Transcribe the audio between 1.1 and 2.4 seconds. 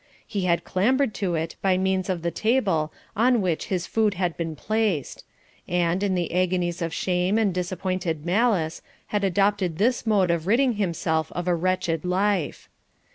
to it by means of the